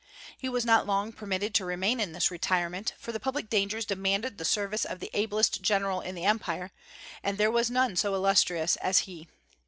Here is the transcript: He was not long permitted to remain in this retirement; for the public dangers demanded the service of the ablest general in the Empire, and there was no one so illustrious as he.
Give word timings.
He 0.35 0.49
was 0.49 0.65
not 0.65 0.87
long 0.87 1.11
permitted 1.13 1.53
to 1.53 1.63
remain 1.63 1.99
in 1.99 2.11
this 2.11 2.31
retirement; 2.31 2.95
for 2.97 3.11
the 3.11 3.19
public 3.19 3.51
dangers 3.51 3.85
demanded 3.85 4.39
the 4.39 4.45
service 4.45 4.83
of 4.83 4.99
the 4.99 5.11
ablest 5.13 5.61
general 5.61 6.01
in 6.01 6.15
the 6.15 6.25
Empire, 6.25 6.71
and 7.21 7.37
there 7.37 7.51
was 7.51 7.69
no 7.69 7.81
one 7.81 7.95
so 7.95 8.15
illustrious 8.15 8.77
as 8.77 8.97
he. 9.05 9.27